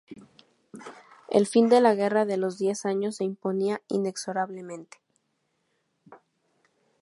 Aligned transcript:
El 1.29 1.45
fin 1.45 1.69
de 1.69 1.79
la 1.79 1.93
Guerra 1.93 2.25
de 2.25 2.35
los 2.37 2.57
Diez 2.57 2.87
Años 2.87 3.17
se 3.17 3.23
imponía 3.23 3.83
inexorablemente. 3.87 4.97